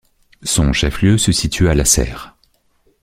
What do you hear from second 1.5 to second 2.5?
à Lasserre.